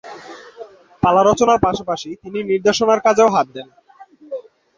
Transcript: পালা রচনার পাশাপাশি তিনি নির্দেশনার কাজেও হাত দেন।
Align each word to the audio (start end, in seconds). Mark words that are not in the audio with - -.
পালা 1.03 1.21
রচনার 1.23 1.59
পাশাপাশি 1.65 2.09
তিনি 2.23 2.39
নির্দেশনার 2.43 2.99
কাজেও 3.05 3.29
হাত 3.35 3.47
দেন। 3.55 3.67